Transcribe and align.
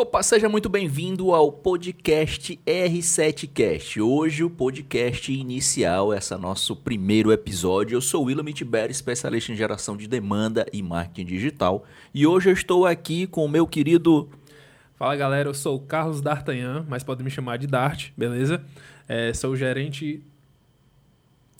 Opa, 0.00 0.22
seja 0.22 0.48
muito 0.48 0.70
bem-vindo 0.70 1.34
ao 1.34 1.52
podcast 1.52 2.58
R7Cast. 2.66 4.00
Hoje 4.00 4.42
o 4.42 4.48
podcast 4.48 5.30
inicial, 5.30 6.14
esse 6.14 6.32
é 6.32 6.38
nosso 6.38 6.74
primeiro 6.74 7.30
episódio. 7.30 7.96
Eu 7.96 8.00
sou 8.00 8.24
William 8.24 8.50
Tiberi, 8.50 8.90
especialista 8.90 9.52
em 9.52 9.56
geração 9.56 9.98
de 9.98 10.08
demanda 10.08 10.64
e 10.72 10.82
marketing 10.82 11.26
digital. 11.26 11.84
E 12.14 12.26
hoje 12.26 12.48
eu 12.48 12.54
estou 12.54 12.86
aqui 12.86 13.26
com 13.26 13.44
o 13.44 13.48
meu 13.48 13.66
querido... 13.66 14.30
Fala 14.96 15.14
galera, 15.16 15.50
eu 15.50 15.54
sou 15.54 15.76
o 15.76 15.80
Carlos 15.80 16.22
D'Artagnan, 16.22 16.86
mas 16.88 17.04
pode 17.04 17.22
me 17.22 17.30
chamar 17.30 17.58
de 17.58 17.66
Dart, 17.66 18.08
beleza? 18.16 18.64
É, 19.06 19.34
sou 19.34 19.50
o 19.50 19.56
gerente... 19.56 20.22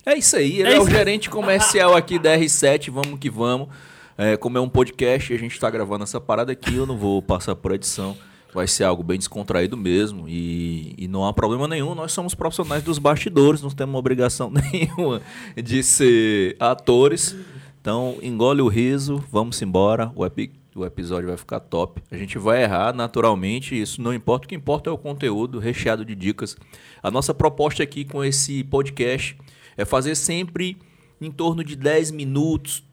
É 0.07 0.17
isso 0.17 0.37
aí, 0.37 0.61
ele 0.61 0.71
é, 0.71 0.77
é 0.77 0.81
o 0.81 0.89
gerente 0.89 1.29
comercial 1.29 1.95
aqui 1.95 2.19
da 2.19 2.39
R7, 2.39 2.91
vamos 2.91 3.21
que 3.21 3.29
vamos. 3.29 3.69
É, 4.17 4.35
como 4.39 4.57
é 4.57 4.61
um 4.63 4.69
podcast, 4.69 5.31
a 5.31 5.37
gente 5.37 5.53
está 5.53 5.69
gravando 5.69 6.05
essa 6.05 6.19
parada 6.19 6.53
aqui, 6.53 6.75
eu 6.75 6.87
não 6.87 6.97
vou 6.97 7.21
passar 7.21 7.55
por 7.55 7.73
edição 7.73 8.17
vai 8.53 8.67
ser 8.67 8.85
algo 8.85 9.03
bem 9.03 9.19
descontraído 9.19 9.77
mesmo 9.77 10.29
e, 10.29 10.95
e 10.99 11.09
não 11.09 11.27
há 11.27 11.33
problema 11.33 11.69
nenhum. 11.69 11.95
Nós 11.95 12.13
somos 12.13 12.35
profissionais 12.35 12.83
dos 12.83 12.99
bastidores, 12.99 13.63
não 13.63 13.71
temos 13.71 13.99
obrigação 13.99 14.51
nenhuma 14.73 15.23
de 15.57 15.83
ser 15.83 16.57
atores. 16.59 17.37
Então, 17.81 18.19
engole 18.23 18.61
o 18.61 18.69
riso, 18.69 19.25
vamos 19.31 19.61
embora. 19.63 20.13
O, 20.15 20.25
epi 20.25 20.53
o 20.75 20.85
episódio 20.85 21.29
vai 21.29 21.37
ficar 21.37 21.61
top. 21.61 22.03
A 22.11 22.17
gente 22.17 22.39
vai 22.39 22.63
errar 22.63 22.95
naturalmente, 22.95 23.81
isso 23.81 24.03
não 24.03 24.13
importa. 24.13 24.47
O 24.47 24.49
que 24.49 24.55
importa 24.55 24.91
é 24.91 24.93
o 24.93 24.99
conteúdo 24.99 25.59
recheado 25.59 26.05
de 26.05 26.15
dicas. 26.15 26.57
A 27.03 27.11
nossa 27.11 27.33
proposta 27.33 27.83
aqui 27.83 28.05
com 28.05 28.23
esse 28.25 28.63
podcast 28.65 29.37
é 29.77 29.85
fazer 29.85 30.15
sempre 30.15 30.77
em 31.21 31.31
torno 31.31 31.63
de 31.63 31.77
10 31.77 32.11
minutos 32.11 32.85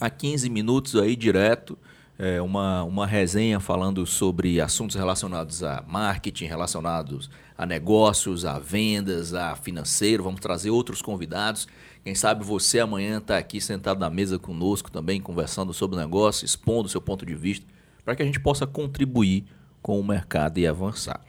a 0.00 0.10
15 0.10 0.50
minutos 0.50 0.96
aí 0.96 1.14
direto 1.16 1.78
é, 2.18 2.40
uma, 2.40 2.84
uma 2.84 3.06
resenha 3.06 3.58
falando 3.58 4.06
sobre 4.06 4.60
assuntos 4.60 4.96
relacionados 4.96 5.62
a 5.62 5.82
marketing, 5.86 6.46
relacionados 6.46 7.28
a 7.56 7.66
negócios, 7.66 8.44
a 8.44 8.58
vendas, 8.58 9.34
a 9.34 9.56
financeiro. 9.56 10.22
Vamos 10.22 10.40
trazer 10.40 10.70
outros 10.70 11.02
convidados. 11.02 11.66
Quem 12.04 12.14
sabe 12.14 12.44
você 12.44 12.80
amanhã 12.80 13.18
está 13.18 13.38
aqui 13.38 13.60
sentado 13.60 13.98
na 13.98 14.10
mesa 14.10 14.38
conosco 14.38 14.90
também, 14.90 15.20
conversando 15.20 15.72
sobre 15.72 15.96
o 15.96 15.98
negócio, 15.98 16.44
expondo 16.44 16.86
o 16.86 16.90
seu 16.90 17.00
ponto 17.00 17.26
de 17.26 17.34
vista, 17.34 17.66
para 18.04 18.14
que 18.14 18.22
a 18.22 18.26
gente 18.26 18.38
possa 18.38 18.66
contribuir 18.66 19.44
com 19.82 19.98
o 19.98 20.04
mercado 20.04 20.58
e 20.58 20.66
avançar. 20.66 21.20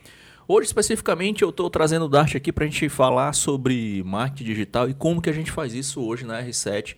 Hoje, 0.48 0.68
especificamente, 0.68 1.42
eu 1.42 1.50
estou 1.50 1.70
trazendo 1.70 2.06
o 2.06 2.10
Dart 2.10 2.36
aqui 2.36 2.52
para 2.52 2.66
a 2.66 2.68
gente 2.68 2.88
falar 2.90 3.34
sobre 3.34 4.04
marketing 4.06 4.44
digital 4.44 4.88
e 4.88 4.94
como 4.94 5.20
que 5.20 5.30
a 5.30 5.34
gente 5.34 5.52
faz 5.52 5.74
isso 5.74 6.02
hoje 6.02 6.24
na 6.24 6.44
R7, 6.44 6.96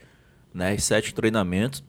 na 0.54 0.72
R7 0.72 1.14
Treinamentos 1.14 1.82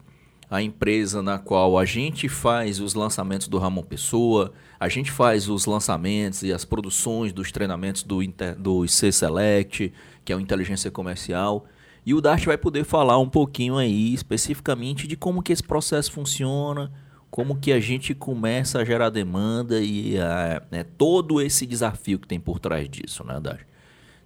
a 0.50 0.62
empresa 0.62 1.22
na 1.22 1.38
qual 1.38 1.78
a 1.78 1.84
gente 1.84 2.28
faz 2.28 2.80
os 2.80 2.94
lançamentos 2.94 3.48
do 3.48 3.58
Ramon 3.58 3.82
Pessoa, 3.82 4.52
a 4.80 4.88
gente 4.88 5.10
faz 5.10 5.48
os 5.48 5.66
lançamentos 5.66 6.42
e 6.42 6.52
as 6.52 6.64
produções 6.64 7.32
dos 7.32 7.52
treinamentos 7.52 8.02
do, 8.02 8.20
do 8.56 8.84
IC 8.84 9.12
Select, 9.12 9.92
que 10.24 10.32
é 10.32 10.36
o 10.36 10.40
Inteligência 10.40 10.90
Comercial. 10.90 11.66
E 12.06 12.14
o 12.14 12.20
Dart 12.20 12.44
vai 12.46 12.56
poder 12.56 12.84
falar 12.84 13.18
um 13.18 13.28
pouquinho 13.28 13.76
aí 13.76 14.14
especificamente 14.14 15.06
de 15.06 15.16
como 15.16 15.42
que 15.42 15.52
esse 15.52 15.62
processo 15.62 16.10
funciona, 16.10 16.90
como 17.30 17.58
que 17.58 17.70
a 17.70 17.80
gente 17.80 18.14
começa 18.14 18.78
a 18.78 18.84
gerar 18.84 19.10
demanda 19.10 19.80
e 19.80 20.18
a, 20.18 20.62
né, 20.70 20.84
todo 20.84 21.42
esse 21.42 21.66
desafio 21.66 22.18
que 22.18 22.26
tem 22.26 22.40
por 22.40 22.58
trás 22.58 22.88
disso, 22.88 23.22
né, 23.24 23.38
Dart? 23.38 23.60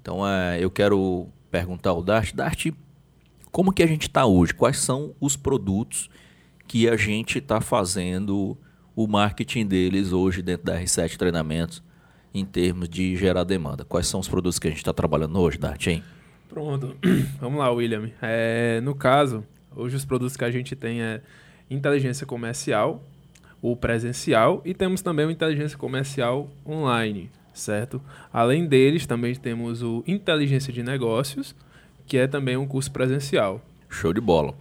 Então 0.00 0.26
é, 0.26 0.62
eu 0.62 0.70
quero 0.70 1.26
perguntar 1.50 1.90
ao 1.90 2.02
Dart, 2.02 2.32
Dart, 2.32 2.66
como 3.52 3.70
que 3.70 3.82
a 3.82 3.86
gente 3.86 4.08
está 4.08 4.24
hoje? 4.24 4.54
Quais 4.54 4.78
são 4.78 5.14
os 5.20 5.36
produtos 5.36 6.08
que 6.66 6.88
a 6.88 6.96
gente 6.96 7.38
está 7.38 7.60
fazendo 7.60 8.56
o 8.96 9.06
marketing 9.06 9.66
deles 9.66 10.10
hoje 10.10 10.40
dentro 10.40 10.64
da 10.64 10.80
R7 10.80 11.16
Treinamentos 11.18 11.82
em 12.32 12.46
termos 12.46 12.88
de 12.88 13.14
gerar 13.14 13.44
demanda? 13.44 13.84
Quais 13.84 14.06
são 14.06 14.18
os 14.18 14.28
produtos 14.28 14.58
que 14.58 14.66
a 14.66 14.70
gente 14.70 14.78
está 14.78 14.92
trabalhando 14.92 15.38
hoje, 15.38 15.58
Dartin? 15.58 16.02
Pronto. 16.48 16.96
Vamos 17.38 17.58
lá, 17.58 17.70
William. 17.70 18.10
É, 18.22 18.80
no 18.80 18.94
caso, 18.94 19.44
hoje 19.76 19.96
os 19.96 20.04
produtos 20.06 20.34
que 20.34 20.44
a 20.44 20.50
gente 20.50 20.74
tem 20.74 21.02
é 21.02 21.20
inteligência 21.70 22.26
comercial, 22.26 23.04
o 23.60 23.76
presencial 23.76 24.62
e 24.64 24.72
temos 24.72 25.02
também 25.02 25.26
o 25.26 25.30
inteligência 25.30 25.76
comercial 25.76 26.50
online, 26.66 27.30
certo? 27.52 28.00
Além 28.32 28.66
deles, 28.66 29.06
também 29.06 29.34
temos 29.34 29.82
o 29.82 30.02
inteligência 30.06 30.72
de 30.72 30.82
negócios, 30.82 31.54
que 32.06 32.16
é 32.16 32.26
também 32.26 32.56
um 32.56 32.66
curso 32.66 32.90
presencial. 32.90 33.60
Show 33.88 34.12
de 34.12 34.20
bola. 34.20 34.54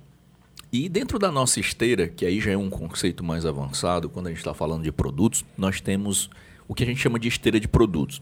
E 0.71 0.87
dentro 0.87 1.19
da 1.19 1.31
nossa 1.31 1.59
esteira, 1.59 2.07
que 2.07 2.25
aí 2.25 2.39
já 2.39 2.51
é 2.51 2.57
um 2.57 2.69
conceito 2.69 3.23
mais 3.23 3.45
avançado, 3.45 4.09
quando 4.09 4.27
a 4.27 4.29
gente 4.29 4.39
está 4.39 4.53
falando 4.53 4.83
de 4.83 4.91
produtos, 4.91 5.43
nós 5.57 5.81
temos 5.81 6.29
o 6.67 6.73
que 6.73 6.83
a 6.83 6.85
gente 6.85 7.01
chama 7.01 7.19
de 7.19 7.27
esteira 7.27 7.59
de 7.59 7.67
produtos. 7.67 8.21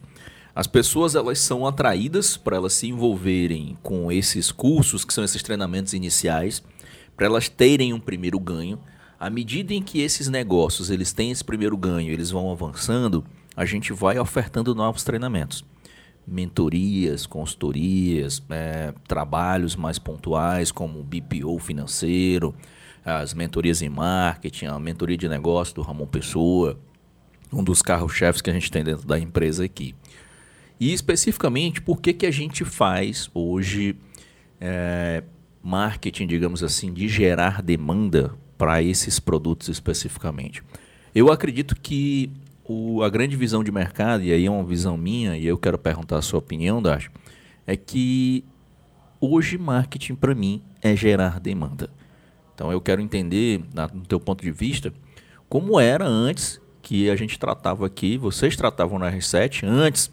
As 0.56 0.66
pessoas 0.66 1.14
elas 1.14 1.40
são 1.40 1.68
atraídas 1.68 2.36
para 2.36 2.58
elas 2.58 2.74
se 2.74 2.88
envolverem 2.88 3.78
com 3.84 4.12
esses 4.12 4.52
cursos, 4.52 5.06
que 5.06 5.14
são 5.14 5.24
esses 5.24 5.44
treinamentos 5.44 5.94
iniciais, 5.94 6.64
para 7.16 7.28
elas 7.28 7.48
terem 7.48 7.94
um 7.94 8.00
primeiro 8.00 8.40
ganho. 8.40 8.80
À 9.20 9.30
medida 9.30 9.74
em 9.74 9.82
que 9.84 10.02
esses 10.02 10.28
negócios 10.28 10.90
eles 10.90 11.14
têm 11.14 11.30
esse 11.30 11.44
primeiro 11.44 11.78
ganho, 11.78 12.12
eles 12.12 12.32
vão 12.32 12.52
avançando, 12.52 13.24
a 13.56 13.64
gente 13.64 13.94
vai 13.94 14.18
ofertando 14.18 14.74
novos 14.74 15.04
treinamentos 15.04 15.64
mentorias, 16.30 17.26
consultorias, 17.26 18.42
é, 18.50 18.94
trabalhos 19.08 19.76
mais 19.76 19.98
pontuais 19.98 20.72
como 20.72 21.04
BPO 21.04 21.60
financeiro, 21.60 22.54
as 23.04 23.34
mentorias 23.34 23.82
em 23.82 23.90
marketing, 23.90 24.66
a 24.66 24.80
mentoria 24.80 25.18
de 25.18 25.28
negócio 25.28 25.74
do 25.76 25.82
Ramon 25.82 26.06
Pessoa, 26.06 26.80
um 27.52 27.64
dos 27.64 27.82
carros-chefes 27.82 28.42
que 28.42 28.50
a 28.50 28.54
gente 28.54 28.72
tem 28.72 28.84
dentro 28.84 29.08
da 29.08 29.18
empresa 29.20 29.64
aqui. 29.64 29.96
E 30.80 30.94
especificamente, 30.94 31.82
por 31.82 32.00
que, 32.00 32.14
que 32.14 32.26
a 32.26 32.32
gente 32.32 32.64
faz 32.64 33.30
hoje 33.34 33.96
é, 34.62 35.24
marketing, 35.62 36.28
digamos 36.28 36.64
assim, 36.64 36.94
de 36.94 37.08
gerar 37.08 37.62
demanda 37.62 38.34
para 38.58 38.82
esses 38.82 39.20
produtos 39.20 39.68
especificamente? 39.68 40.64
Eu 41.14 41.32
acredito 41.32 41.76
que 41.76 42.32
o, 42.70 43.02
a 43.02 43.10
grande 43.10 43.36
visão 43.36 43.64
de 43.64 43.72
mercado, 43.72 44.22
e 44.22 44.32
aí 44.32 44.46
é 44.46 44.52
uma 44.52 44.64
visão 44.64 44.96
minha, 44.96 45.36
e 45.36 45.48
eu 45.48 45.58
quero 45.58 45.76
perguntar 45.76 46.20
a 46.20 46.22
sua 46.22 46.38
opinião, 46.38 46.80
Dash, 46.80 47.10
é 47.66 47.76
que 47.76 48.46
hoje 49.20 49.58
marketing 49.58 50.14
para 50.14 50.36
mim 50.36 50.62
é 50.80 50.96
gerar 50.96 51.40
demanda. 51.40 51.90
Então 52.54 52.72
eu 52.72 52.80
quero 52.80 53.02
entender, 53.02 53.64
no 53.92 54.06
teu 54.06 54.20
ponto 54.20 54.44
de 54.44 54.52
vista, 54.52 54.94
como 55.50 55.80
era 55.80 56.06
antes 56.06 56.62
que 56.84 57.10
a 57.10 57.16
gente 57.16 57.40
tratava 57.40 57.88
aqui, 57.88 58.20
vocês 58.20 58.56
tratavam 58.56 59.00
na 59.00 59.12
R7 59.12 59.68
antes 59.68 60.12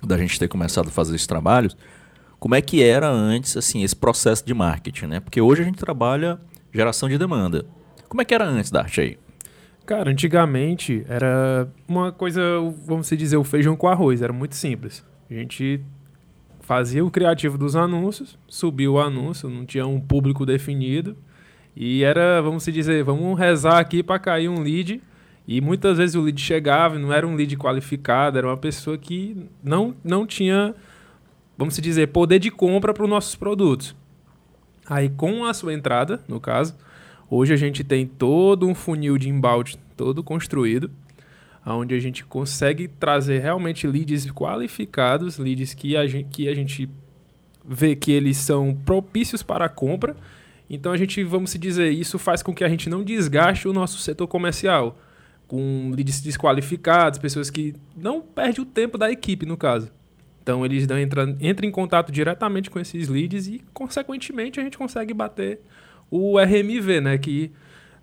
da 0.00 0.16
gente 0.16 0.38
ter 0.38 0.46
começado 0.46 0.86
a 0.86 0.90
fazer 0.90 1.16
esses 1.16 1.26
trabalhos, 1.26 1.76
como 2.38 2.54
é 2.54 2.60
que 2.60 2.80
era 2.80 3.10
antes 3.10 3.56
assim 3.56 3.82
esse 3.82 3.96
processo 3.96 4.46
de 4.46 4.54
marketing, 4.54 5.06
né? 5.06 5.20
Porque 5.20 5.40
hoje 5.40 5.62
a 5.62 5.64
gente 5.64 5.78
trabalha 5.78 6.38
geração 6.72 7.08
de 7.08 7.18
demanda. 7.18 7.66
Como 8.08 8.22
é 8.22 8.24
que 8.24 8.34
era 8.34 8.44
antes, 8.44 8.70
Dart 8.70 8.98
aí? 8.98 9.18
Cara, 9.84 10.10
antigamente 10.10 11.04
era 11.08 11.68
uma 11.88 12.12
coisa, 12.12 12.40
vamos 12.86 13.08
dizer, 13.08 13.36
o 13.36 13.44
feijão 13.44 13.76
com 13.76 13.88
arroz, 13.88 14.22
era 14.22 14.32
muito 14.32 14.54
simples. 14.54 15.04
A 15.28 15.34
gente 15.34 15.80
fazia 16.60 17.04
o 17.04 17.10
criativo 17.10 17.58
dos 17.58 17.74
anúncios, 17.74 18.38
subia 18.46 18.90
o 18.90 19.00
anúncio, 19.00 19.48
não 19.48 19.66
tinha 19.66 19.86
um 19.86 20.00
público 20.00 20.46
definido. 20.46 21.16
E 21.74 22.04
era, 22.04 22.40
vamos 22.40 22.64
dizer, 22.64 23.02
vamos 23.02 23.38
rezar 23.38 23.78
aqui 23.78 24.02
para 24.02 24.18
cair 24.18 24.48
um 24.48 24.60
lead. 24.60 25.02
E 25.48 25.60
muitas 25.60 25.98
vezes 25.98 26.14
o 26.14 26.22
lead 26.22 26.40
chegava, 26.40 26.98
não 26.98 27.12
era 27.12 27.26
um 27.26 27.34
lead 27.34 27.56
qualificado, 27.56 28.38
era 28.38 28.46
uma 28.46 28.56
pessoa 28.56 28.96
que 28.96 29.48
não, 29.62 29.94
não 30.04 30.24
tinha, 30.24 30.74
vamos 31.58 31.76
dizer, 31.76 32.08
poder 32.08 32.38
de 32.38 32.50
compra 32.50 32.94
para 32.94 33.02
os 33.02 33.10
nossos 33.10 33.34
produtos. 33.34 33.96
Aí 34.88 35.08
com 35.08 35.44
a 35.44 35.52
sua 35.52 35.74
entrada, 35.74 36.20
no 36.28 36.38
caso, 36.38 36.76
Hoje 37.34 37.54
a 37.54 37.56
gente 37.56 37.82
tem 37.82 38.06
todo 38.06 38.66
um 38.66 38.74
funil 38.74 39.16
de 39.16 39.30
embalde 39.30 39.78
todo 39.96 40.22
construído, 40.22 40.90
onde 41.64 41.94
a 41.94 41.98
gente 41.98 42.26
consegue 42.26 42.86
trazer 42.86 43.38
realmente 43.38 43.86
leads 43.86 44.30
qualificados, 44.30 45.38
leads 45.38 45.72
que 45.72 45.96
a 45.96 46.06
gente, 46.06 46.28
que 46.28 46.46
a 46.46 46.54
gente 46.54 46.90
vê 47.66 47.96
que 47.96 48.12
eles 48.12 48.36
são 48.36 48.74
propícios 48.84 49.42
para 49.42 49.64
a 49.64 49.68
compra. 49.70 50.14
Então 50.68 50.92
a 50.92 50.96
gente, 50.98 51.24
vamos 51.24 51.54
dizer, 51.54 51.90
isso 51.90 52.18
faz 52.18 52.42
com 52.42 52.52
que 52.52 52.64
a 52.64 52.68
gente 52.68 52.90
não 52.90 53.02
desgaste 53.02 53.66
o 53.66 53.72
nosso 53.72 53.98
setor 54.00 54.26
comercial 54.26 54.98
com 55.48 55.90
leads 55.96 56.20
desqualificados, 56.20 57.18
pessoas 57.18 57.48
que 57.48 57.74
não 57.96 58.20
perdem 58.20 58.62
o 58.62 58.66
tempo 58.66 58.98
da 58.98 59.10
equipe, 59.10 59.46
no 59.46 59.56
caso. 59.56 59.90
Então 60.42 60.66
eles 60.66 60.84
entram, 60.84 61.34
entram 61.40 61.66
em 61.66 61.72
contato 61.72 62.12
diretamente 62.12 62.68
com 62.68 62.78
esses 62.78 63.08
leads 63.08 63.46
e, 63.46 63.62
consequentemente, 63.72 64.60
a 64.60 64.62
gente 64.62 64.76
consegue 64.76 65.14
bater 65.14 65.60
o 66.12 66.38
RMV, 66.38 67.00
né? 67.00 67.16
Que 67.16 67.50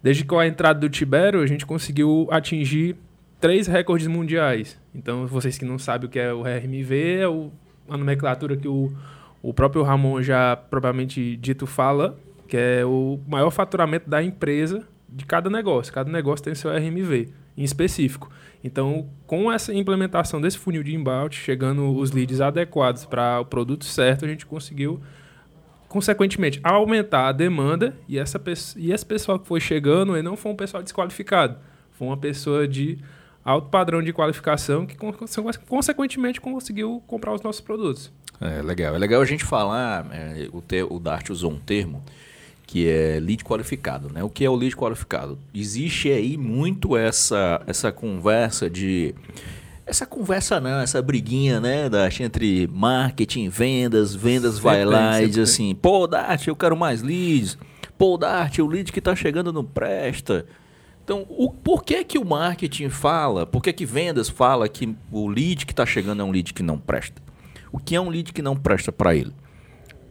desde 0.01 0.25
com 0.25 0.39
a 0.39 0.47
entrada 0.47 0.79
do 0.79 0.89
Tibero, 0.89 1.41
a 1.41 1.45
gente 1.45 1.65
conseguiu 1.65 2.27
atingir 2.31 2.95
três 3.39 3.67
recordes 3.67 4.07
mundiais. 4.07 4.79
Então, 4.95 5.27
vocês 5.27 5.57
que 5.57 5.63
não 5.63 5.77
sabem 5.77 6.07
o 6.07 6.11
que 6.11 6.17
é 6.17 6.33
o 6.33 6.41
RMV, 6.41 7.19
é 7.19 7.27
o, 7.27 7.51
a 7.87 7.95
nomenclatura 7.95 8.57
que 8.57 8.67
o, 8.67 8.91
o 9.43 9.53
próprio 9.53 9.83
Ramon 9.83 10.21
já 10.23 10.55
propriamente 10.55 11.37
dito 11.37 11.67
fala, 11.67 12.17
que 12.47 12.57
é 12.57 12.83
o 12.83 13.19
maior 13.27 13.51
faturamento 13.51 14.09
da 14.09 14.23
empresa 14.23 14.83
de 15.07 15.25
cada 15.25 15.49
negócio. 15.49 15.93
Cada 15.93 16.11
negócio 16.11 16.43
tem 16.43 16.55
seu 16.55 16.71
RMV. 16.71 17.29
em 17.55 17.63
específico. 17.63 18.31
Então, 18.63 19.07
com 19.27 19.51
essa 19.51 19.73
implementação 19.73 20.41
desse 20.41 20.57
funil 20.57 20.81
de 20.81 20.95
inbound, 20.95 21.35
chegando 21.35 21.95
os 21.95 22.11
leads 22.11 22.41
adequados 22.41 23.05
para 23.05 23.39
o 23.39 23.45
produto 23.45 23.85
certo, 23.85 24.25
a 24.25 24.27
gente 24.27 24.45
conseguiu, 24.45 24.99
consequentemente, 25.89 26.59
aumentar 26.63 27.27
a 27.27 27.31
demanda 27.31 27.97
e, 28.07 28.17
essa, 28.17 28.41
e 28.77 28.93
esse 28.93 29.05
pessoal 29.05 29.39
que 29.39 29.47
foi 29.47 29.59
chegando 29.59 30.15
ele 30.15 30.23
não 30.23 30.37
foi 30.37 30.51
um 30.51 30.55
pessoal 30.55 30.81
desqualificado, 30.81 31.57
foi 31.91 32.07
uma 32.07 32.17
pessoa 32.17 32.67
de 32.67 32.99
alto 33.43 33.67
padrão 33.69 34.01
de 34.01 34.13
qualificação 34.13 34.85
que, 34.85 34.95
consequentemente, 35.67 36.39
conseguiu 36.39 37.03
comprar 37.07 37.33
os 37.33 37.41
nossos 37.41 37.59
produtos. 37.59 38.11
É 38.39 38.61
legal. 38.61 38.95
É 38.95 38.97
legal 38.97 39.21
a 39.21 39.25
gente 39.25 39.43
falar, 39.43 40.05
é, 40.11 40.47
o, 40.53 40.63
o 40.95 40.99
Dart 40.99 41.29
usou 41.29 41.51
um 41.51 41.59
termo 41.59 42.01
que 42.65 42.87
é 42.87 43.19
lead 43.19 43.43
qualificado. 43.43 44.13
Né? 44.13 44.23
O 44.23 44.29
que 44.29 44.45
é 44.45 44.49
o 44.49 44.55
lead 44.55 44.75
qualificado? 44.75 45.37
Existe 45.53 46.11
aí 46.11 46.37
muito 46.37 46.95
essa, 46.95 47.61
essa 47.65 47.91
conversa 47.91 48.69
de. 48.69 49.15
Essa 49.89 50.05
conversa 50.05 50.61
não, 50.61 50.79
essa 50.79 51.01
briguinha, 51.01 51.59
né, 51.59 51.89
da 51.89 52.07
entre 52.19 52.69
marketing, 52.71 53.49
vendas, 53.49 54.13
vendas 54.13 54.55
sempre 54.55 54.69
vai 54.69 54.85
lá 54.85 55.19
e 55.19 55.27
diz 55.27 55.39
assim, 55.39 55.73
pô, 55.73 56.05
Dart, 56.05 56.45
eu 56.45 56.55
quero 56.55 56.77
mais 56.77 57.01
leads. 57.01 57.57
Pô, 57.97 58.15
Dart, 58.15 58.59
o 58.59 58.67
lead 58.67 58.91
que 58.91 58.99
está 58.99 59.15
chegando 59.15 59.51
não 59.51 59.65
presta. 59.65 60.45
Então, 61.03 61.25
o, 61.27 61.51
por 61.51 61.83
que 61.83 62.03
que 62.03 62.19
o 62.19 62.23
marketing 62.23 62.89
fala, 62.89 63.47
por 63.47 63.63
que 63.63 63.73
que 63.73 63.83
vendas 63.83 64.29
fala 64.29 64.69
que 64.69 64.95
o 65.11 65.27
lead 65.27 65.65
que 65.65 65.73
está 65.73 65.87
chegando 65.87 66.21
é 66.21 66.23
um 66.23 66.29
lead 66.29 66.53
que 66.53 66.61
não 66.61 66.77
presta? 66.77 67.19
O 67.71 67.79
que 67.79 67.95
é 67.95 67.99
um 67.99 68.09
lead 68.09 68.31
que 68.31 68.43
não 68.43 68.55
presta 68.55 68.91
para 68.91 69.15
ele? 69.15 69.33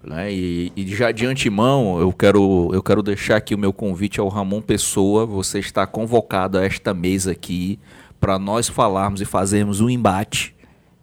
Né? 0.03 0.33
E, 0.33 0.73
e, 0.75 0.87
já 0.89 1.13
de 1.13 1.25
antemão, 1.25 2.01
eu 2.01 2.13
quero, 2.13 2.71
eu 2.73 2.83
quero 2.83 3.01
deixar 3.01 3.37
aqui 3.37 3.55
o 3.55 3.59
meu 3.59 3.73
convite 3.73 4.19
ao 4.19 4.29
Ramon 4.29 4.61
Pessoa. 4.61 5.25
Você 5.25 5.61
está 5.61 5.87
convocado 5.87 6.59
a 6.59 6.65
esta 6.65 6.93
mesa 6.93 7.31
aqui 7.31 7.79
para 8.21 8.39
nós 8.39 8.69
falarmos 8.69 9.21
e 9.21 9.25
fazermos 9.25 9.81
um 9.81 9.89
embate 9.89 10.55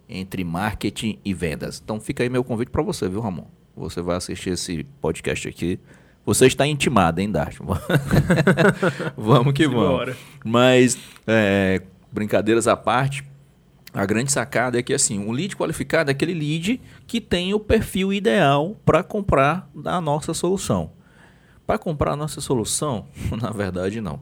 entre 0.08 0.44
marketing 0.44 1.20
e 1.24 1.34
vendas. 1.34 1.82
Então 1.84 2.00
fica 2.00 2.24
aí 2.24 2.30
meu 2.30 2.44
convite 2.44 2.70
para 2.70 2.84
você, 2.84 3.10
viu, 3.10 3.22
Ramon? 3.22 3.46
Você 3.76 4.02
vai 4.02 4.16
assistir 4.16 4.52
esse 4.52 4.84
podcast 5.02 5.48
aqui. 5.48 5.80
Você 6.26 6.48
está 6.48 6.66
intimado, 6.66 7.22
hein, 7.22 7.32
Dart? 7.32 7.58
vamos 9.18 9.54
que 9.54 9.68
vamos. 9.68 10.16
Mas, 10.44 10.98
é, 11.28 11.82
brincadeiras 12.12 12.68
à 12.68 12.76
parte, 12.76 13.24
a 13.94 14.06
grande 14.06 14.32
sacada 14.32 14.80
é 14.80 14.84
que 14.84 14.94
assim, 14.94 15.20
um 15.20 15.32
lead 15.32 15.56
qualificado 15.56 16.10
é 16.10 16.14
aquele 16.14 16.34
lead 16.34 16.82
que 17.08 17.22
tem 17.22 17.54
o 17.54 17.60
perfil 17.60 18.12
ideal 18.12 18.76
para 18.86 19.04
comprar 19.04 19.70
a 19.86 20.02
nossa 20.02 20.34
solução. 20.34 20.92
Para 21.66 21.78
comprar 21.78 22.14
a 22.14 22.16
nossa 22.16 22.42
solução, 22.42 23.08
na 23.42 23.52
verdade 23.52 24.02
não. 24.02 24.20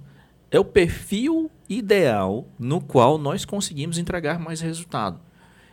É 0.51 0.60
o 0.60 0.66
perfil 0.66 1.50
ideal 1.69 2.48
no 2.60 2.81
qual 2.81 3.18
nós 3.18 3.45
conseguimos 3.45 3.98
entregar 3.98 4.39
mais 4.39 4.62
resultado. 4.62 5.19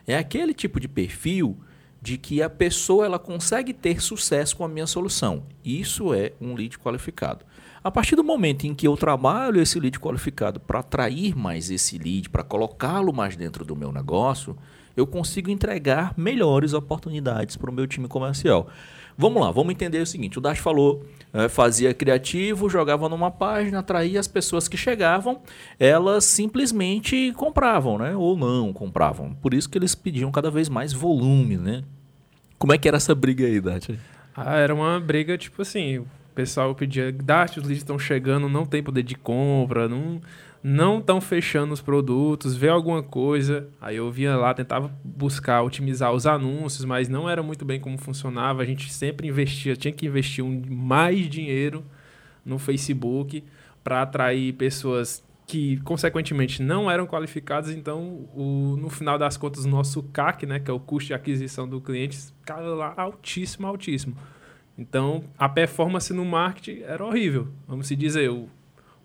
É 0.06 0.16
aquele 0.16 0.54
tipo 0.54 0.80
de 0.80 0.88
perfil 0.88 1.58
de 2.00 2.16
que 2.16 2.42
a 2.42 2.48
pessoa 2.48 3.04
ela 3.04 3.18
consegue 3.18 3.72
ter 3.72 4.00
sucesso 4.00 4.56
com 4.56 4.64
a 4.64 4.68
minha 4.68 4.86
solução. 4.86 5.44
Isso 5.64 6.14
é 6.14 6.32
um 6.40 6.54
lead 6.54 6.78
qualificado. 6.78 7.44
A 7.82 7.90
partir 7.90 8.14
do 8.14 8.22
momento 8.22 8.66
em 8.66 8.74
que 8.74 8.86
eu 8.86 8.94
trabalho 8.94 9.58
esse 9.58 9.80
lead 9.80 9.98
qualificado 9.98 10.60
para 10.60 10.80
atrair 10.80 11.34
mais 11.34 11.70
esse 11.70 11.96
lead, 11.96 12.28
para 12.28 12.44
colocá-lo 12.44 13.10
mais 13.10 13.36
dentro 13.36 13.64
do 13.64 13.74
meu 13.74 13.90
negócio, 13.90 14.54
eu 14.94 15.06
consigo 15.06 15.50
entregar 15.50 16.12
melhores 16.14 16.74
oportunidades 16.74 17.56
para 17.56 17.70
o 17.70 17.72
meu 17.72 17.86
time 17.86 18.06
comercial. 18.06 18.68
Vamos 19.16 19.42
lá, 19.42 19.50
vamos 19.50 19.72
entender 19.72 19.98
o 19.98 20.06
seguinte: 20.06 20.38
o 20.38 20.42
Dash 20.42 20.58
falou, 20.58 21.06
é, 21.32 21.48
fazia 21.48 21.94
criativo, 21.94 22.68
jogava 22.68 23.08
numa 23.08 23.30
página, 23.30 23.78
atraía 23.78 24.20
as 24.20 24.28
pessoas 24.28 24.68
que 24.68 24.76
chegavam, 24.76 25.40
elas 25.78 26.24
simplesmente 26.24 27.32
compravam, 27.32 27.96
né? 27.96 28.14
Ou 28.14 28.36
não 28.36 28.74
compravam. 28.74 29.32
Por 29.34 29.54
isso 29.54 29.70
que 29.70 29.78
eles 29.78 29.94
pediam 29.94 30.30
cada 30.30 30.50
vez 30.50 30.68
mais 30.68 30.92
volume, 30.92 31.56
né? 31.56 31.82
Como 32.58 32.74
é 32.74 32.78
que 32.78 32.86
era 32.86 32.98
essa 32.98 33.14
briga 33.14 33.46
aí, 33.46 33.58
Dash? 33.58 33.88
Ah, 34.36 34.56
era 34.56 34.74
uma 34.74 35.00
briga 35.00 35.38
tipo 35.38 35.62
assim, 35.62 36.04
o 36.30 36.34
pessoal 36.34 36.74
pedia, 36.74 37.12
Dart, 37.12 37.56
os 37.56 37.64
leads 37.64 37.78
estão 37.78 37.98
chegando, 37.98 38.48
não 38.48 38.64
tem 38.64 38.82
poder 38.82 39.02
de 39.02 39.14
compra, 39.14 39.88
não 39.88 40.20
não 40.62 40.98
estão 40.98 41.20
fechando 41.20 41.72
os 41.72 41.80
produtos, 41.80 42.54
vê 42.54 42.68
alguma 42.68 43.02
coisa. 43.02 43.68
Aí 43.80 43.96
eu 43.96 44.10
via 44.10 44.36
lá, 44.36 44.52
tentava 44.52 44.94
buscar 45.02 45.62
otimizar 45.62 46.12
os 46.12 46.26
anúncios, 46.26 46.84
mas 46.84 47.08
não 47.08 47.28
era 47.28 47.42
muito 47.42 47.64
bem 47.64 47.80
como 47.80 47.96
funcionava. 47.96 48.62
A 48.62 48.64
gente 48.64 48.92
sempre 48.92 49.26
investia, 49.28 49.74
tinha 49.74 49.92
que 49.92 50.06
investir 50.06 50.44
um, 50.44 50.62
mais 50.68 51.28
dinheiro 51.28 51.84
no 52.44 52.58
Facebook 52.58 53.42
para 53.82 54.02
atrair 54.02 54.52
pessoas 54.52 55.24
que, 55.46 55.78
consequentemente, 55.78 56.62
não 56.62 56.90
eram 56.90 57.06
qualificadas. 57.06 57.70
Então, 57.70 58.28
o, 58.34 58.76
no 58.78 58.90
final 58.90 59.18
das 59.18 59.38
contas, 59.38 59.64
o 59.64 59.68
nosso 59.68 60.02
CAC, 60.12 60.44
né, 60.44 60.60
que 60.60 60.70
é 60.70 60.74
o 60.74 60.78
custo 60.78 61.08
de 61.08 61.14
aquisição 61.14 61.66
do 61.66 61.80
cliente, 61.80 62.18
caiu 62.44 62.74
lá 62.74 62.92
altíssimo, 62.96 63.66
altíssimo. 63.66 64.14
Então, 64.76 65.24
a 65.38 65.48
performance 65.48 66.12
no 66.12 66.24
marketing 66.24 66.82
era 66.82 67.04
horrível. 67.04 67.48
Vamos 67.68 67.86
se 67.86 67.94
dizer, 67.94 68.30
o, 68.30 68.48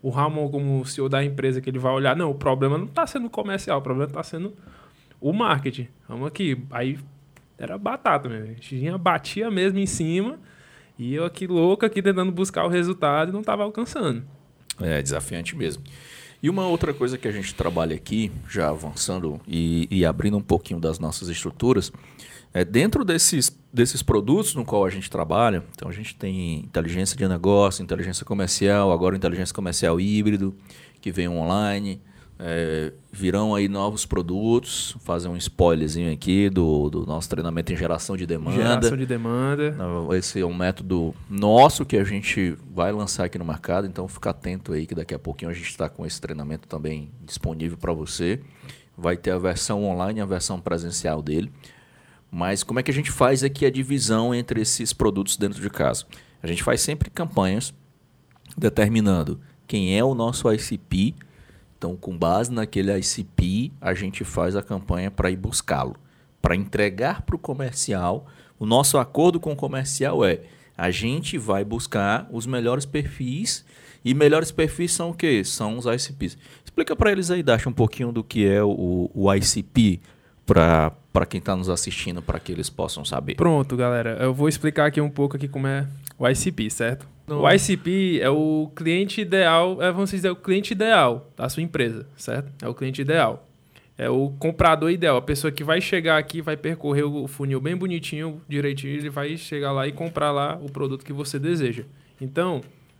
o 0.01 0.09
Ramon, 0.09 0.50
como 0.50 0.85
CEO 0.85 1.09
da 1.09 1.23
empresa, 1.23 1.59
que 1.59 1.69
ele 1.69 1.79
vai 1.79 1.91
olhar, 1.91 2.15
não, 2.15 2.31
o 2.31 2.35
problema 2.35 2.77
não 2.77 2.85
está 2.85 3.06
sendo 3.06 3.29
comercial, 3.29 3.79
o 3.79 3.81
problema 3.81 4.09
está 4.09 4.23
sendo 4.23 4.53
o 5.19 5.33
marketing. 5.33 5.88
Vamos 6.07 6.27
aqui. 6.27 6.63
Aí 6.71 6.97
era 7.57 7.77
batata 7.77 8.29
mesmo. 8.29 8.51
A 8.51 8.53
gente 8.53 8.97
batia 8.97 9.50
mesmo 9.50 9.79
em 9.79 9.85
cima 9.85 10.39
e 10.97 11.13
eu 11.13 11.25
aqui 11.25 11.47
louco 11.47 11.85
aqui 11.85 12.01
tentando 12.01 12.31
buscar 12.31 12.65
o 12.65 12.69
resultado 12.69 13.29
e 13.29 13.33
não 13.33 13.41
estava 13.41 13.63
alcançando. 13.63 14.23
É 14.79 15.01
desafiante 15.01 15.56
mesmo. 15.56 15.83
E 16.41 16.50
uma 16.50 16.68
outra 16.68 16.94
coisa 16.94 17.18
que 17.18 17.27
a 17.27 17.31
gente 17.31 17.56
trabalha 17.56 17.95
aqui, 17.95 18.31
já 18.47 18.69
avançando 18.69 19.41
e, 19.47 19.88
e 19.89 20.06
abrindo 20.06 20.38
um 20.38 20.41
pouquinho 20.41 20.79
das 20.79 21.00
nossas 21.00 21.29
estruturas, 21.29 21.91
é, 22.56 22.63
dentro 22.63 23.04
desses, 23.04 23.52
desses 23.74 24.02
produtos 24.02 24.56
no 24.56 24.63
qual 24.63 24.86
a 24.86 24.90
gente 24.90 25.10
trabalha, 25.10 25.62
então 25.75 25.90
a 25.90 25.92
gente 25.92 26.16
tem 26.16 26.60
inteligência 26.60 27.18
de 27.18 27.28
negócio, 27.28 27.84
inteligência 27.84 28.25
comercial, 28.25 28.94
agora 28.94 29.13
inteligência 29.13 29.54
comercial 29.54 30.00
híbrido, 30.00 30.56
que 31.02 31.12
vem 31.12 31.28
online. 31.28 32.02
É, 32.40 32.92
virão 33.12 33.56
aí 33.56 33.68
novos 33.69 34.06
produtos, 34.06 34.96
fazer 35.02 35.28
um 35.30 35.38
spoilerzinho 35.38 36.12
aqui 36.12 36.50
do, 36.50 36.90
do 36.90 37.06
nosso 37.06 37.30
treinamento 37.30 37.74
em 37.74 37.78
geração 37.78 38.16
de 38.16 38.25
demanda. 38.25 38.56
Geração 38.56 38.98
de 38.98 39.06
demanda. 39.06 39.75
Esse 40.18 40.40
é 40.40 40.46
um 40.46 40.54
método 40.54 41.13
nosso 41.30 41.86
que 41.86 41.98
a 41.98 42.04
gente 42.06 42.57
vai 42.74 42.92
lançar 42.94 43.25
aqui 43.25 43.38
no 43.38 43.46
mercado, 43.46 43.86
então 43.86 44.07
fica 44.07 44.30
atento 44.30 44.72
aí 44.72 44.86
que 44.86 44.96
daqui 44.96 45.13
a 45.13 45.19
pouquinho 45.19 45.52
a 45.52 45.54
gente 45.54 45.69
está 45.69 45.90
com 45.90 46.06
esse 46.06 46.22
treinamento 46.22 46.69
também 46.69 47.10
disponível 47.25 47.78
para 47.78 47.92
você. 47.92 48.40
Vai 48.98 49.18
ter 49.18 49.31
a 49.31 49.38
versão 49.38 49.84
online 49.84 50.19
e 50.19 50.22
a 50.22 50.25
versão 50.25 50.59
presencial 50.59 51.21
dele. 51.21 51.52
Mas 52.35 52.63
como 52.63 52.81
é 52.81 52.83
que 52.83 52.92
a 52.92 52.94
gente 52.94 53.11
faz 53.11 53.45
aqui 53.45 53.65
a 53.65 53.71
divisão 53.71 54.35
entre 54.35 54.59
esses 54.59 54.92
produtos 54.92 55.37
dentro 55.37 55.61
de 55.61 55.69
casa? 55.69 56.04
A 56.44 56.47
gente 56.47 56.63
faz 56.63 56.81
sempre 56.81 57.09
campanhas 57.09 57.73
determinando 58.57 59.39
quem 59.65 59.97
é 59.97 60.04
o 60.04 60.13
nosso 60.13 60.51
ICP. 60.51 61.15
Então, 61.77 61.95
com 61.95 62.18
base 62.18 62.51
naquele 62.51 62.92
ICP, 62.92 63.71
a 63.80 63.94
gente 63.94 64.25
faz 64.25 64.54
a 64.54 64.61
campanha 64.61 65.09
para 65.09 65.31
ir 65.31 65.37
buscá-lo, 65.37 65.95
para 66.42 66.57
entregar 66.57 67.21
para 67.21 67.37
o 67.37 67.39
comercial. 67.39 68.25
O 68.59 68.65
nosso 68.65 68.97
acordo 68.97 69.39
com 69.39 69.54
o 69.54 69.56
comercial 69.56 70.25
é: 70.25 70.42
a 70.77 70.92
gente 70.92 71.37
vai 71.37 71.63
buscar 71.63 72.27
os 72.30 72.45
melhores 72.45 72.85
perfis 72.85 73.63
e 74.04 74.13
melhores 74.13 74.51
perfis 74.51 74.92
são 74.92 75.11
o 75.11 75.13
quê? 75.13 75.42
São 75.45 75.77
os 75.77 75.85
ICPs. 75.85 76.37
Explica 76.65 76.97
para 76.97 77.13
eles 77.13 77.31
aí, 77.31 77.42
Dash, 77.42 77.65
um 77.65 77.71
pouquinho 77.71 78.11
do 78.11 78.25
que 78.25 78.45
é 78.45 78.61
o, 78.61 79.09
o 79.13 79.33
ICP 79.33 80.01
para 80.45 80.92
para 81.16 81.26
quem 81.26 81.38
está 81.38 81.56
nos 81.56 81.69
assistindo, 81.69 82.22
para 82.22 82.38
que 82.42 82.52
eles 82.52 82.69
possam 82.69 83.06
saber. 83.06 83.36
Pronto, 83.36 83.78
galera. 83.78 84.18
Eu 84.19 84.34
vou 84.34 84.50
explicar 84.50 84.88
aqui 84.88 85.00
um 85.00 85.10
pouco 85.10 85.38
aqui 85.38 85.48
como 85.48 85.66
é 85.66 85.88
o 86.19 86.28
ICP, 86.28 86.69
certo? 86.69 87.07
Não. 87.26 87.44
O 87.44 87.50
ICP 87.50 88.19
é 88.22 88.30
o 88.30 88.69
cliente 88.76 89.22
ideal, 89.22 89.81
é, 89.81 89.90
vamos 89.94 90.12
dizer, 90.12 90.30
o 90.30 90.36
cliente 90.36 90.74
ideal 90.74 91.31
da 91.38 91.48
sua 91.48 91.64
empresa, 91.64 92.06
certo? 92.18 92.52
É 92.62 92.68
o 92.68 92.74
cliente 92.74 93.02
ideal. 93.02 93.48
É 93.98 94.10
o 94.10 94.30
comprador 94.38 94.92
ideal, 94.92 95.16
a 95.16 95.22
pessoa 95.22 95.54
que 95.54 95.64
vai 95.64 95.80
chegar 95.80 96.18
aqui, 96.18 96.42
vai 96.42 96.57
percorrer 96.57 97.04
o 97.04 97.26
funil 97.28 97.62
bem 97.62 97.78
bonitinho, 97.78 98.42
direitinho, 98.45 98.92
ele 98.92 99.10
vai 99.10 99.38
chegar 99.38 99.72
lá 99.72 99.88
e 99.88 99.94
comprar 99.94 100.34
lá 100.34 100.60
o 100.62 100.69
produto 100.69 101.06
que 101.06 101.14
você 101.14 101.40
deseja. 101.40 101.86
Então, 102.19 102.60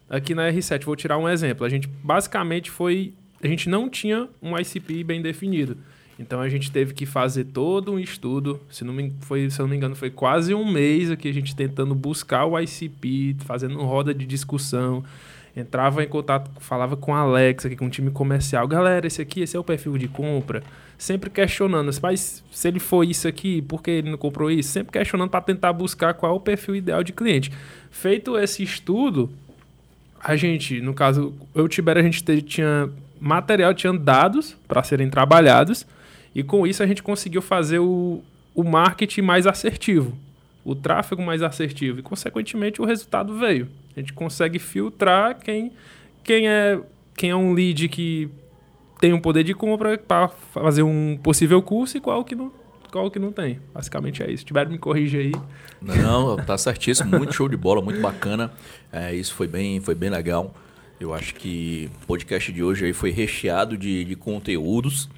aqui 0.10 0.34
na 0.34 0.50
R7, 0.50 0.86
vou 0.86 0.96
tirar 0.96 1.18
um 1.18 1.28
exemplo. 1.28 1.66
A 1.66 1.70
gente 1.70 1.90
basicamente 2.02 2.72
foi. 2.72 3.14
A 3.44 3.48
gente 3.48 3.68
não 3.68 3.90
tinha 3.90 4.30
um 4.42 4.58
ICP 4.58 5.04
bem 5.04 5.22
definido. 5.22 5.78
Então 6.18 6.40
a 6.40 6.48
gente 6.48 6.72
teve 6.72 6.94
que 6.94 7.06
fazer 7.06 7.46
todo 7.46 7.92
um 7.92 8.00
estudo, 8.00 8.60
se 8.70 8.84
não 8.84 8.94
me, 8.94 9.14
foi, 9.22 9.50
se 9.50 9.60
não 9.60 9.68
me 9.68 9.76
engano, 9.76 9.96
foi 9.96 10.10
quase 10.10 10.54
um 10.54 10.70
mês 10.70 11.12
aqui 11.12 11.28
a 11.28 11.34
gente 11.34 11.56
tentando 11.56 11.94
buscar 11.94 12.46
o 12.46 12.58
ICP, 12.58 13.38
fazendo 13.42 13.78
roda 13.84 14.14
de 14.14 14.26
discussão. 14.26 15.04
Entrava 15.56 16.04
em 16.04 16.08
contato, 16.08 16.52
falava 16.60 16.98
com 16.98 17.16
a 17.16 17.20
Alex 17.20 17.66
aqui, 17.66 17.78
com 17.78 17.86
o 17.86 17.90
time 17.90 18.12
comercial. 18.12 18.68
Galera, 18.68 19.08
esse 19.08 19.22
aqui, 19.22 19.42
esse 19.42 19.56
é 19.56 19.60
o 19.60 19.64
perfil 19.64 19.98
de 19.98 20.08
compra. 20.08 20.62
Sempre 20.98 21.30
questionando, 21.30 21.90
mas 22.02 22.44
se 22.52 22.68
ele 22.68 22.80
for 22.80 23.04
isso 23.04 23.28
aqui, 23.28 23.62
por 23.62 23.82
que 23.82 23.92
ele 23.92 24.12
não 24.12 24.18
comprou 24.18 24.52
isso? 24.52 24.70
Sempre 24.70 24.92
questionando 24.92 25.30
para 25.30 25.42
tentar 25.42 25.72
buscar 25.72 26.14
qual 26.14 26.34
é 26.34 26.36
o 26.36 26.40
perfil 26.40 26.76
ideal 26.76 27.04
de 27.04 27.14
cliente. 27.14 27.52
Feito 27.90 28.38
esse 28.38 28.64
estudo, 28.64 29.30
a 30.22 30.36
gente, 30.36 30.82
no 30.82 30.94
caso, 30.94 31.34
eu 31.54 31.68
Tibério, 31.70 32.02
a 32.02 32.04
gente 32.04 32.24
tinha 32.42 32.90
material, 33.20 33.74
tinha 33.74 33.94
dados 33.94 34.58
para 34.68 34.84
serem 34.84 35.10
trabalhados, 35.10 35.86
e 36.36 36.44
com 36.44 36.68
isso 36.68 36.84
a 36.84 36.88
gente 36.88 37.02
conseguiu 37.02 37.42
fazer 37.42 37.80
o, 37.80 38.22
o 38.54 38.64
marketing 38.64 39.22
mais 39.22 39.48
assertivo, 39.48 40.16
o 40.66 40.76
tráfego 40.76 41.22
mais 41.22 41.42
assertivo, 41.42 42.00
e 42.00 42.04
consequentemente 42.04 42.82
o 42.82 42.86
resultado 42.86 43.34
veio. 43.36 43.70
A 43.96 44.00
gente 44.02 44.12
consegue 44.12 44.60
filtrar 44.60 45.40
quem, 45.40 45.72
quem, 46.24 46.50
é, 46.50 46.78
quem 47.16 47.30
é 47.30 47.36
um 47.36 47.54
lead 47.54 47.88
que 47.88 48.30
tem 49.00 49.14
um 49.14 49.22
poder 49.22 49.44
de 49.44 49.54
compra 49.54 49.98
para 49.98 50.28
fazer 50.28 50.84
um 50.84 51.18
possível 51.18 51.62
curso 51.62 51.98
e 51.98 52.02
qual 52.02 52.24
que 52.24 52.36
não 52.36 52.52
qual 52.92 53.12
que 53.12 53.20
não 53.20 53.30
tem. 53.30 53.60
Basicamente 53.74 54.24
é 54.24 54.32
isso. 54.32 54.38
Se 54.38 54.46
tiver, 54.46 54.70
me 54.70 54.78
corrija 54.78 55.18
aí. 55.18 55.34
Não, 55.82 56.38
tá 56.38 56.58
certíssimo. 56.58 57.18
Muito 57.18 57.34
show 57.34 57.50
de 57.50 57.58
bola, 57.58 57.82
muito 57.82 58.00
bacana. 58.00 58.54
É, 58.90 59.14
isso 59.14 59.34
foi 59.34 59.48
bem, 59.48 59.82
foi 59.82 59.94
bem 59.94 60.10
legal. 60.10 60.56
Eu 60.98 61.14
acho 61.14 61.36
que 61.36 61.92
o 62.04 62.06
podcast 62.08 62.54
de 62.54 62.64
hoje 62.64 62.86
aí 62.86 62.94
foi 62.94 63.12
recheado 63.12 63.78
de, 63.78 64.06
de 64.06 64.16
conteúdos. 64.16 65.10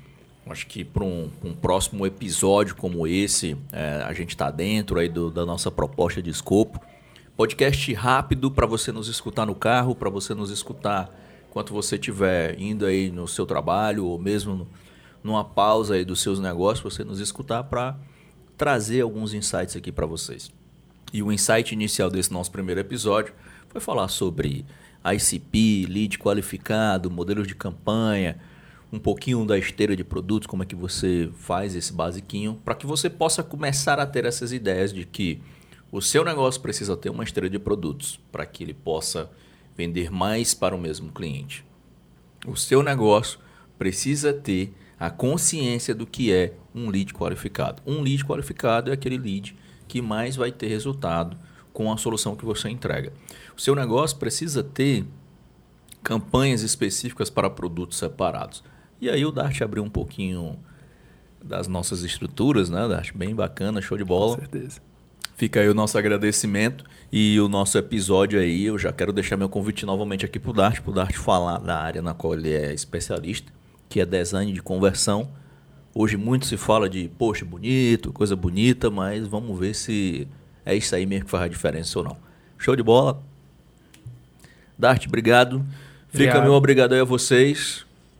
Acho 0.51 0.67
que 0.67 0.83
para 0.83 1.03
um, 1.03 1.29
um, 1.43 1.53
próximo 1.53 2.05
episódio 2.05 2.75
como 2.75 3.07
esse, 3.07 3.57
é, 3.71 4.03
a 4.05 4.13
gente 4.13 4.29
está 4.29 4.49
dentro 4.51 4.99
aí 4.99 5.09
do, 5.09 5.29
da 5.31 5.45
nossa 5.45 5.69
proposta 5.71 6.21
de 6.21 6.29
escopo. 6.29 6.81
Podcast 7.35 7.93
rápido 7.93 8.49
para 8.49 8.65
você 8.65 8.91
nos 8.91 9.07
escutar 9.07 9.45
no 9.45 9.53
carro, 9.53 9.95
para 9.95 10.09
você 10.09 10.33
nos 10.33 10.49
escutar 10.49 11.13
enquanto 11.49 11.73
você 11.73 11.95
estiver 11.95 12.59
indo 12.59 12.85
aí 12.85 13.11
no 13.11 13.27
seu 13.27 13.45
trabalho 13.45 14.05
ou 14.05 14.17
mesmo 14.17 14.55
no, 14.55 14.67
numa 15.23 15.43
pausa 15.43 15.95
aí 15.95 16.05
dos 16.05 16.21
seus 16.21 16.39
negócios, 16.39 16.93
você 16.93 17.03
nos 17.03 17.19
escutar 17.19 17.63
para 17.63 17.97
trazer 18.57 19.01
alguns 19.01 19.33
insights 19.33 19.75
aqui 19.75 19.91
para 19.91 20.05
vocês. 20.05 20.51
E 21.13 21.23
o 21.23 21.31
insight 21.31 21.73
inicial 21.73 22.09
desse 22.09 22.31
nosso 22.31 22.51
primeiro 22.51 22.81
episódio 22.81 23.33
foi 23.69 23.79
falar 23.79 24.07
sobre 24.07 24.65
ICP, 25.03 25.85
lead 25.87 26.17
qualificado, 26.17 27.09
modelos 27.09 27.47
de 27.47 27.55
campanha, 27.55 28.37
um 28.91 28.99
pouquinho 28.99 29.45
da 29.45 29.57
esteira 29.57 29.95
de 29.95 30.03
produtos, 30.03 30.47
como 30.47 30.63
é 30.63 30.65
que 30.65 30.75
você 30.75 31.29
faz 31.35 31.75
esse 31.75 31.91
basiquinho, 31.91 32.59
para 32.63 32.75
que 32.75 32.85
você 32.85 33.09
possa 33.09 33.43
começar 33.43 33.99
a 33.99 34.05
ter 34.05 34.25
essas 34.25 34.51
ideias 34.51 34.93
de 34.93 35.05
que 35.05 35.41
o 35.91 36.01
seu 36.01 36.23
negócio 36.23 36.61
precisa 36.61 36.95
ter 36.95 37.09
uma 37.09 37.23
esteira 37.23 37.49
de 37.49 37.59
produtos 37.59 38.19
para 38.31 38.45
que 38.45 38.63
ele 38.63 38.73
possa 38.73 39.29
vender 39.75 40.09
mais 40.09 40.53
para 40.53 40.75
o 40.75 40.79
mesmo 40.79 41.11
cliente. 41.11 41.65
O 42.45 42.55
seu 42.55 42.81
negócio 42.81 43.39
precisa 43.77 44.33
ter 44.33 44.73
a 44.99 45.09
consciência 45.09 45.93
do 45.93 46.07
que 46.07 46.31
é 46.31 46.53
um 46.73 46.89
lead 46.89 47.13
qualificado. 47.13 47.81
Um 47.85 48.01
lead 48.01 48.25
qualificado 48.25 48.89
é 48.89 48.93
aquele 48.93 49.17
lead 49.17 49.55
que 49.87 50.01
mais 50.01 50.35
vai 50.35 50.51
ter 50.51 50.67
resultado 50.67 51.37
com 51.71 51.91
a 51.91 51.97
solução 51.97 52.35
que 52.35 52.43
você 52.43 52.69
entrega. 52.69 53.13
O 53.55 53.61
seu 53.61 53.75
negócio 53.75 54.17
precisa 54.17 54.63
ter 54.63 55.05
campanhas 56.01 56.61
específicas 56.61 57.29
para 57.29 57.49
produtos 57.49 57.97
separados. 57.97 58.63
E 58.99 59.09
aí 59.09 59.25
o 59.25 59.31
Dart 59.31 59.61
abriu 59.61 59.83
um 59.83 59.89
pouquinho 59.89 60.57
das 61.43 61.67
nossas 61.67 62.03
estruturas, 62.03 62.69
né, 62.69 62.87
Dart? 62.87 63.11
Bem 63.13 63.33
bacana, 63.35 63.81
show 63.81 63.97
de 63.97 64.03
bola. 64.03 64.35
Com 64.35 64.41
certeza. 64.41 64.81
Fica 65.35 65.59
aí 65.59 65.69
o 65.69 65.73
nosso 65.73 65.97
agradecimento 65.97 66.83
e 67.11 67.39
o 67.39 67.47
nosso 67.47 67.77
episódio 67.77 68.39
aí. 68.39 68.65
Eu 68.65 68.77
já 68.77 68.91
quero 68.91 69.13
deixar 69.13 69.37
meu 69.37 69.47
convite 69.47 69.85
novamente 69.85 70.25
aqui 70.25 70.39
para 70.39 70.49
o 70.49 70.53
Dart, 70.53 70.81
para 70.81 70.91
o 70.91 70.93
Dart 70.93 71.15
falar 71.15 71.59
da 71.59 71.77
área 71.77 72.01
na 72.01 72.13
qual 72.13 72.33
ele 72.33 72.51
é 72.51 72.73
especialista 72.73 73.51
que 73.89 74.01
é 74.01 74.05
design 74.05 74.51
de 74.51 74.61
conversão. 74.61 75.29
Hoje 75.93 76.17
muito 76.17 76.45
se 76.45 76.57
fala 76.57 76.89
de, 76.89 77.09
poxa, 77.17 77.45
bonito, 77.45 78.11
coisa 78.11 78.35
bonita, 78.35 78.89
mas 78.89 79.27
vamos 79.27 79.57
ver 79.57 79.73
se 79.73 80.27
é 80.65 80.75
isso 80.75 80.95
aí 80.95 81.05
mesmo 81.05 81.25
que 81.25 81.31
faz 81.31 81.43
a 81.43 81.47
diferença 81.47 81.97
ou 81.99 82.05
não. 82.05 82.17
Show 82.57 82.75
de 82.75 82.83
bola. 82.83 83.21
Dart, 84.77 85.07
obrigado. 85.07 85.55
obrigado. 85.55 85.67
Fica 86.09 86.41
meu 86.41 86.53
obrigado 86.53 86.93
aí 86.93 86.99
a 86.99 87.05
vocês. 87.05 87.86